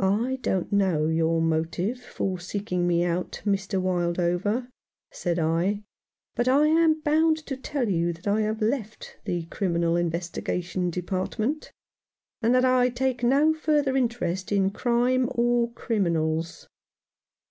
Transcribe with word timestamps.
"I 0.00 0.38
don't 0.40 0.72
know 0.72 1.06
your 1.08 1.42
motive 1.42 2.00
for 2.00 2.40
seeking 2.40 2.86
me 2.86 3.04
out, 3.04 3.42
Mr. 3.44 3.78
Wildover," 3.78 4.70
said 5.12 5.38
I, 5.38 5.82
"but 6.34 6.48
I 6.48 6.66
am 6.68 7.00
bound 7.02 7.36
to 7.44 7.54
tell 7.58 7.90
you 7.90 8.14
that 8.14 8.26
I 8.26 8.40
have 8.40 8.62
left 8.62 9.18
the 9.26 9.42
Criminal 9.50 9.96
Investigation 9.96 10.88
Department, 10.88 11.72
and 12.40 12.54
that 12.54 12.64
I 12.64 12.88
take 12.88 13.22
no 13.22 13.52
further 13.52 13.98
interest 13.98 14.50
in 14.50 14.70
crime 14.70 15.28
or 15.34 15.72
criminals." 15.72 16.66